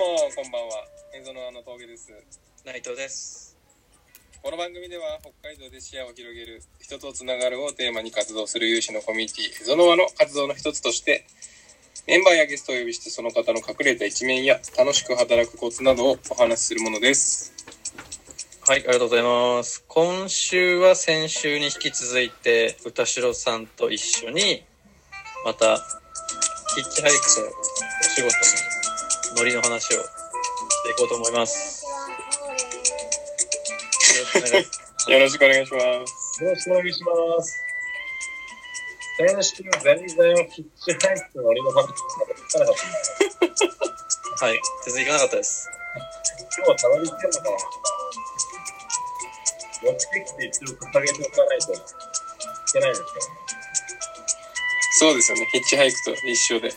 [0.00, 2.10] もこんばんは映像のあの峠です
[2.64, 3.54] 内藤です。
[4.42, 11.26] この番組では北海道で視野を広げる人とつながるをテーマに活動する有志のコミュニティエゾノワの活動の一つとして
[12.08, 17.52] メンバーやゲストをお呼びしてその方の隠れた一面や楽しく働くコツなどをお話しするものです
[18.66, 19.84] はい、ありがとうございます。
[19.86, 24.62] 今週は先週に引き続いて、歌代さんと一緒に、
[25.44, 25.76] また、
[26.76, 28.79] ヒッチハイクとお仕事の
[29.36, 30.02] ノリの話をし
[30.84, 31.84] ていこうと思います。
[35.08, 36.44] よろしくお願いします。
[36.44, 37.64] よろしくお願いします。
[39.18, 42.74] 先週全然ヒッチハイクの乗りの話かなかっ
[43.38, 43.64] たんです
[44.42, 45.68] はい、全然いかなかったです。
[46.56, 47.56] 今日はたどり着けるのかな
[49.82, 51.76] 目的地一応掲げておかないとい
[52.72, 53.40] けないんですけどね。
[54.98, 56.72] そうですよねヒッチハイクと一緒で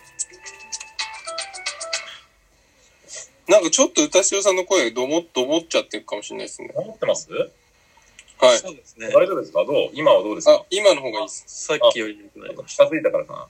[3.53, 6.71] なんかちょっと歌代さんの声どもどもっちゃってるかもしれないですね。
[6.73, 7.29] 思ってます？
[7.31, 7.45] は
[8.55, 8.57] い。
[8.57, 9.09] そうですね。
[9.09, 9.63] 大丈夫ですか？
[9.63, 9.89] どう？
[9.93, 10.53] 今はどうですか？
[10.53, 11.45] あ今の方がいいです。
[11.67, 12.85] さっきより良くなりました。
[12.87, 13.47] 近づいたからかな。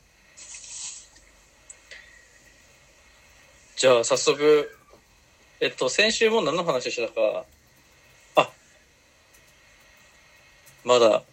[3.78, 4.78] じゃあ、早速、
[5.62, 7.45] えっと、先週も何の話してたか、
[8.36, 8.50] あ、
[10.84, 11.23] まだ、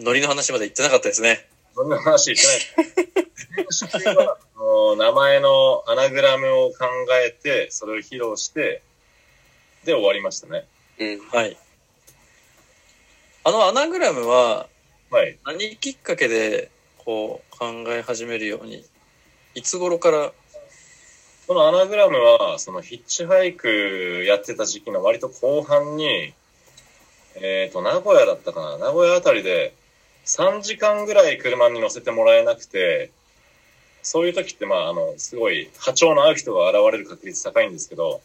[0.00, 1.48] ノリの話まで言ってなかったですね。
[1.74, 3.23] そんな話してない
[4.14, 6.86] はあの名前のアナグラムを考
[7.26, 8.82] えて、それを披露して、
[9.84, 10.66] で終わりましたね。
[10.98, 11.56] うんはい。
[13.44, 14.68] あのアナグラムは、
[15.10, 15.38] はい。
[15.44, 18.84] 何きっかけで、こう、考え始めるように、
[19.54, 20.32] いつ頃から、
[21.46, 26.32] このアナグラムは、そのヒッチハイクやってた時期の割と後半に、
[27.36, 29.74] えっ、と、名古屋だったかな名古屋あたりで
[30.24, 33.10] 3時間ぐらい車に乗せてもらえなくて、
[34.04, 38.20] そういう時って、まあ、あの、すごい波長の合う人が現れる確率高いんですけど、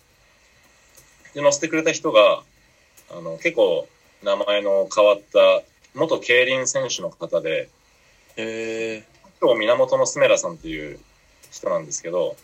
[1.34, 2.44] で、乗せてくれた人が、
[3.12, 3.88] あの、結構
[4.22, 5.64] 名前の変わった
[5.96, 7.70] 元競輪選手の方で、
[8.36, 9.04] え
[9.42, 11.00] 今日源のスメラさんっていう
[11.52, 12.36] 人なんですけど、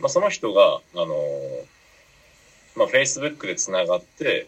[0.00, 1.72] まあ、その人が、あのー
[2.76, 4.46] まあ、Facebook で繋がって、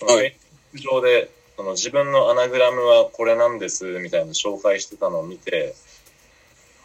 [0.00, 0.36] はい。
[0.74, 5.74] 上で、その自分のアナグラムはこれなんです、みたいな紹介してたのを見て、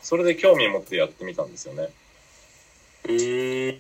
[0.06, 1.90] それで興味を持ってやってみたんですよね。
[3.06, 3.80] うーん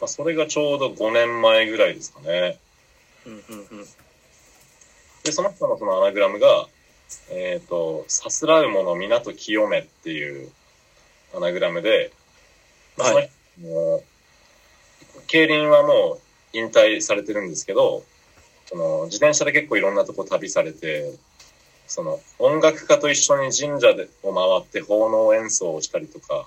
[0.00, 2.58] まあ、それがちょうど5年前ぐらいですかね。
[3.26, 3.86] ー、うんうんうん。
[5.24, 6.66] で、その人のそのアナグラムが、
[7.30, 10.50] えっ、と、さすらうもの港清めっていう
[11.34, 12.12] アナグラムで、
[12.98, 13.22] まあ、その
[13.62, 14.02] も
[15.26, 16.20] 競輪はもう
[16.52, 18.04] 引退されてるんですけど、
[18.66, 21.14] その自転車で結構いろんなとこ旅されて、
[21.88, 26.46] その音楽家と一緒に神社でを回って奉納演奏をしたりとか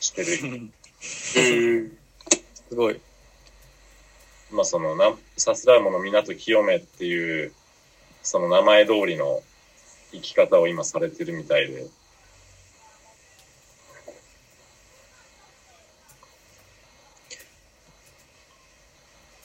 [0.00, 1.98] してるうん
[2.68, 3.00] すごい。
[4.50, 7.52] まあそのな、さすらうもの港清めっていう、
[8.22, 9.42] その名前通りの
[10.12, 11.86] 生き方を今されてるみたいで。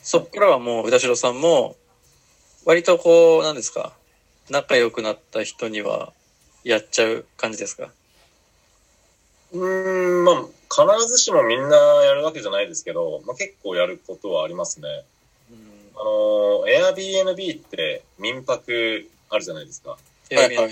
[0.02, 1.76] そっからはもう、歌代さんも、
[2.66, 3.94] 割とこう、なんですか、
[4.50, 6.14] 仲良くなった人には、
[6.64, 7.92] やっちゃう感じですか？
[9.52, 10.36] うーん、まあ
[10.96, 14.88] 必ずしもみんなやるわけじゃないですけど、まあ結構やることはありますね。
[15.52, 15.58] うん。
[15.96, 16.66] あの、
[16.96, 19.92] Airbnb って民泊あるじゃないですか。
[19.92, 19.98] は
[20.32, 20.70] いはい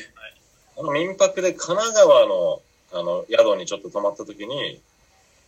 [0.78, 2.62] あの民泊で神奈川の
[2.94, 4.82] あの宿にちょっと泊まった時に、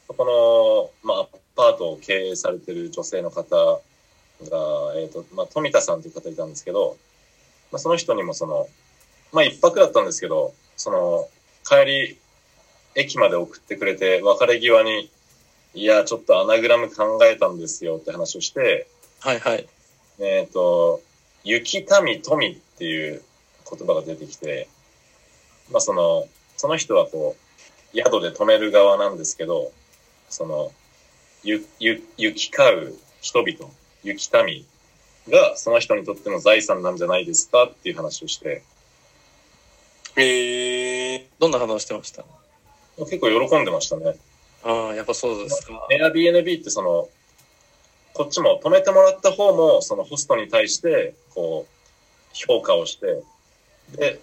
[0.08, 3.80] この、まあ、アパートを経営されてる女性の方が、
[4.98, 6.98] えっ、と、まあ、富田さんという方いたんですけど、
[7.74, 8.68] まあ、その人にもその、
[9.32, 11.28] まあ、一泊だったんですけど、その、
[11.68, 12.18] 帰り、
[12.94, 15.10] 駅まで送ってくれて、別れ際に、
[15.74, 18.86] いや、ちょっとアナグラム考えたんですよって話をして、
[19.22, 19.68] はいはい。
[20.20, 21.02] えっ、と、
[21.44, 23.24] 雪民富っていう
[23.68, 24.68] 言葉が出てきて、
[25.72, 26.28] まあその、
[26.58, 29.72] その人はこう、宿で泊める側なんですけど、
[30.30, 30.72] その、
[31.44, 33.72] ゆ、ゆ、行き交う人々、
[34.04, 34.64] 雪民
[35.30, 38.64] がその人にとっての財産なんじゃないですかっていう話をして、
[40.16, 42.24] へえどんな反応してました？
[42.98, 44.16] 結構喜んでましたね。
[44.64, 45.88] ああ、やっぱそうですか。
[45.92, 47.10] Airbnb ってその、
[48.14, 51.72] こっちも泊めてもらった方も、そのホストに対して、こう、
[52.34, 53.24] 評価をして、
[53.98, 54.19] で、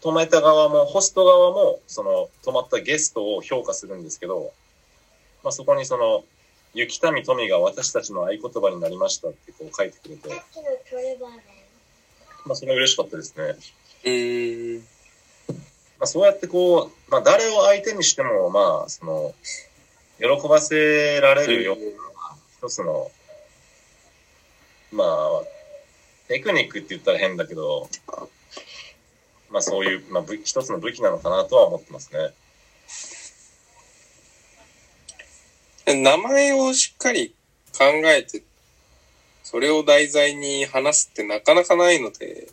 [0.00, 4.52] 泊めた側も、ホスト側も、その、泊まったゲストを評価するんですけど、
[5.42, 6.24] まあそこにその、
[6.74, 10.28] 雪民富が私たちの合言葉になりましたってこう書いてくれて、
[12.44, 13.56] まあそれは嬉しかったですね。
[14.04, 14.98] うーん
[15.98, 19.34] まあ、そうやってこう、まあ、誰を相手にしても、まあ、その、
[20.18, 21.82] 喜ばせられるような、
[22.58, 23.10] 一つの、
[24.92, 25.42] まあ、
[26.28, 27.88] テクニックって言ったら変だけど、
[29.50, 32.32] まあそういう、まあ、武一つの武器なのかなとは思ってますね。
[35.94, 37.34] 名前をしっかり
[37.76, 38.42] 考えて、
[39.42, 42.48] それを題材に話すってなかなかないので、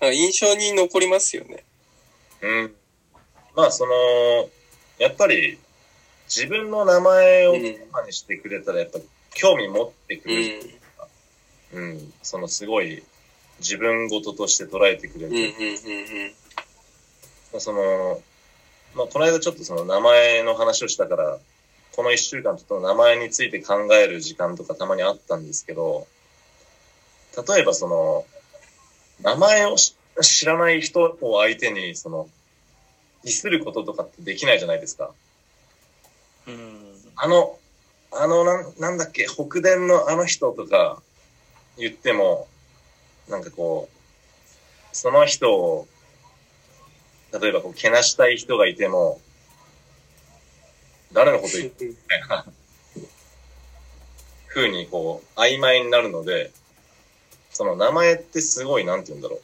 [0.00, 1.64] なんか印象に残りますよね。
[2.42, 2.74] うん。
[3.54, 3.92] まあその、
[4.98, 5.58] やっぱり
[6.28, 8.98] 自分の名前をうんテーマにしてくれたらやっぱ
[9.34, 10.34] 興味持ってくうん。
[10.36, 10.70] れる。
[11.72, 12.12] うん。
[12.22, 13.02] そのすごい
[13.58, 15.48] 自分事として捉えてくれうん、うん、る。
[17.54, 18.20] うん、その、
[18.94, 21.38] まあこの間ちょっとその名前の話をしたから、
[21.96, 26.06] この一週間ちょっと名前について考える時間とかたまにあったんですけど、
[27.48, 28.26] 例えばその、
[29.22, 32.28] 名前をし知らない人を相手に、その、
[33.24, 35.10] ディスることとかってできないじゃないですか。
[36.46, 36.94] うん。
[37.16, 37.58] あの、
[38.12, 41.02] あの、なんなんだっけ、北電のあの人とか
[41.78, 42.46] 言っても、
[43.28, 45.88] なんかこう、その人を、
[47.40, 49.20] 例えばこう、けなしたい人がいても、
[51.12, 52.44] 誰のこと言ってるみたいな
[54.48, 56.50] 風にこう、曖昧になるので、
[57.50, 59.36] その名前ってすごい、なんて言うんだろ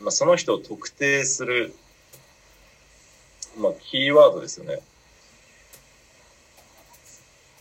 [0.00, 0.04] う。
[0.04, 1.74] まあ、その人を特定する、
[3.58, 4.80] まあ、キーワードですよね。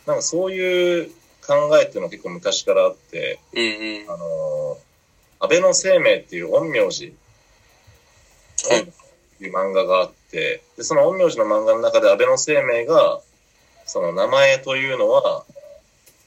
[0.06, 1.12] なんかそういう
[1.46, 3.66] 考えっていうのは結構昔からあって、うん、う
[4.08, 4.12] ん。
[4.12, 7.14] あのー、安倍の生命っていう陰陽師
[8.70, 9.03] はい
[9.48, 13.22] いう漫画があって、で、その陰陽師の漫画の中で安倍の生命が、
[13.86, 15.44] その名前というのは、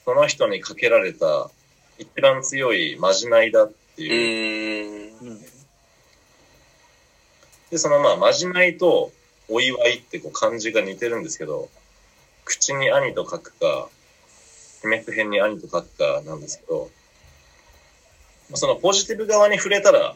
[0.04, 1.50] その人にかけられた
[1.98, 5.24] 一番強いまじないだってういう。
[5.24, 5.28] ん。
[5.28, 5.40] うん。
[7.70, 9.12] で、そのまあ、まじないと
[9.48, 11.68] お祝いってこう漢字が似てるんですけど、
[12.44, 13.88] 口に兄と書くか、
[14.82, 16.90] 秘密編に兄と書くかなんですけど、
[18.54, 20.14] そのポジティブ側に触れたら、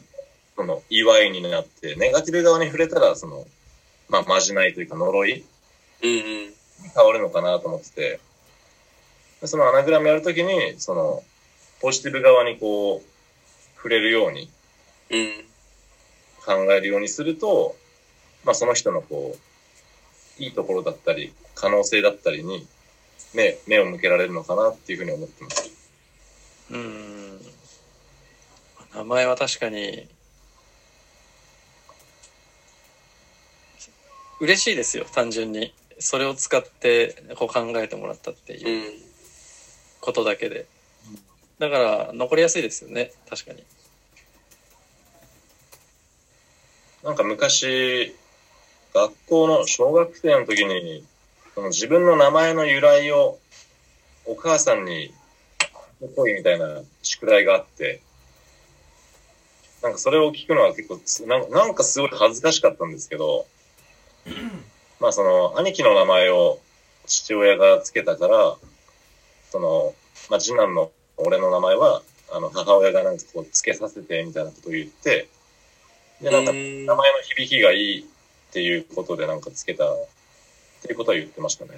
[0.57, 3.47] その祝いになって、ネガティブ側に触れたら、その、
[4.09, 5.45] まあ、まじないというか呪い
[6.03, 6.21] うん、うん。
[6.95, 8.21] 変わるのかなと思ってて、
[9.45, 11.23] そのアナグラムやるときに、その、
[11.81, 14.51] ポジティブ側にこう、触れるように
[15.11, 15.45] うん。
[16.45, 17.77] 考えるようにすると、
[18.45, 19.37] まあその人のこ
[20.39, 22.67] う、いいところだったり、可能性だったりに
[23.35, 25.71] 目、目を向けられるのかなっていうふうに思ってます。
[26.71, 27.41] うん。
[28.95, 30.09] 名前は確かに、
[34.41, 35.73] 嬉しいですよ、単純に。
[35.99, 38.57] それを使ってこう考えてもらったってう。
[38.57, 39.11] いうん
[40.01, 40.67] ことだけで。
[41.59, 43.63] だから、残りやすいですよね、確かに。
[47.05, 48.17] なんか昔、
[48.95, 51.05] 学校の小学生の時に、
[51.55, 53.39] その自分の名前の由来を
[54.25, 55.13] お母さんに、
[56.17, 58.01] こいみたいな宿題があって、
[59.83, 63.47] なんかそれを聞くのは結構つなん、なんかすごい恥ずかしかったんですけど、
[65.01, 66.59] まあその、兄貴の名前を
[67.07, 68.57] 父親がつけたから、
[69.51, 69.95] その、
[70.29, 75.29] まあ次男の俺の名前は、あの、母親がなんかこう、つけさせて、みたいなことを言って、
[76.21, 79.97] で、なんか、うん名前の響きがいいっていうことでなんかつけたっ
[80.83, 81.71] ていうことは言ってましたね。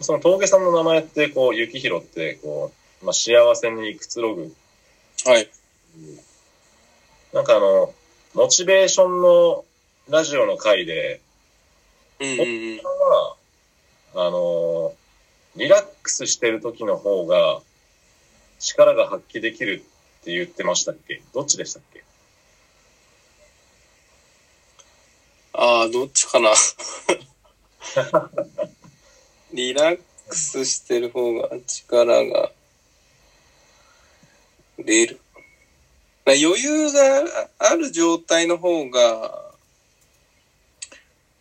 [0.00, 2.72] その峠さんの名前って、こう、雪広って、こ
[3.02, 4.54] う、まあ、幸せにくつろぐ。
[5.24, 5.48] はい。
[7.32, 7.94] なんかあの、
[8.34, 9.64] モチベーションの
[10.08, 11.20] ラジオの回で、
[12.20, 12.42] うん、うん、う
[12.74, 12.78] ん。
[12.78, 13.36] は、
[14.16, 14.92] あの、
[15.56, 17.60] リラックスしてる時の方が
[18.58, 19.84] 力が発揮できる
[20.20, 21.22] って言ってましたっけ？
[21.32, 22.02] どっちでしたっけ？
[25.52, 26.50] ああ、どっちかな？
[29.52, 32.50] リラックスしてる方が力が
[34.78, 35.20] 出る。
[36.26, 39.44] 余裕がある状態の方が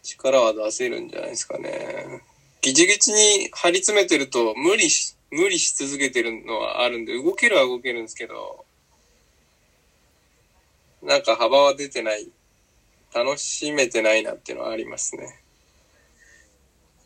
[0.01, 2.21] 力は出せるんじゃないですかね。
[2.61, 8.65] ギチギチに張り詰めてると無理し、無理し続けてるのはあるんで、動けるは動けるんですけど、
[11.01, 12.29] なんか幅は出てない。
[13.13, 15.39] 楽しめてないなっていうのはありますね。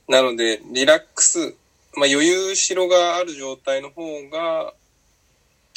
[0.08, 1.54] なので、リラックス、
[1.96, 4.74] まあ余裕しろがある状態の方が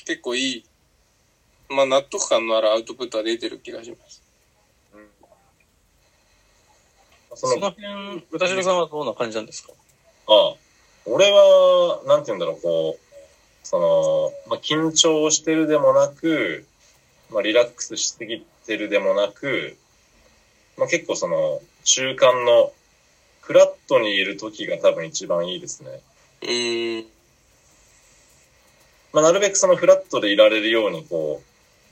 [0.06, 0.64] 結構いい。
[1.70, 4.22] まあ納得感のあるアウトプットは出てる気がします。
[7.34, 9.72] そその辺、歌代さんはどんな感じなんですか？
[10.28, 10.54] ああ
[11.06, 16.66] 俺は、なんて言うんだろう、こう、その、まあ、緊張してるでもなく、
[17.30, 19.76] まあ、リラックスしすぎててるでもなく、
[20.76, 22.72] まあ、結構その中間の
[23.40, 26.00] フラットにいる時が多分一番いいですね。
[26.42, 27.06] うーん。
[29.12, 31.49] まあ、なるべくそのフラットでいられるようにこう、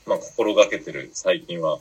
[0.09, 1.79] まあ、心がけてる、最近は。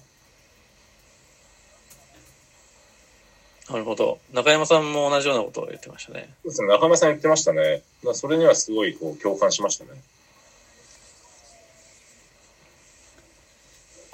[3.70, 4.20] なるほど。
[4.34, 6.30] 中山さんも同じようなことを言ってましたね。
[6.44, 7.82] そうですね、中村さん言ってましたね。
[8.04, 9.92] まあ、それにはすごいこう共感しましたね。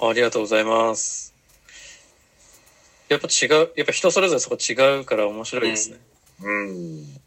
[0.00, 1.34] ありがとうございます。
[3.08, 5.98] やっぱ違う、やっぱ人それぞれそこ違うから面白いですね。
[6.42, 7.23] うん。